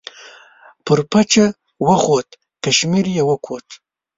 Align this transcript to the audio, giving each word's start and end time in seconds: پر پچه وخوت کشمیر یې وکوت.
پر 0.85 0.99
پچه 1.11 1.45
وخوت 1.87 2.27
کشمیر 2.63 3.05
یې 3.15 3.23
وکوت. 3.29 3.67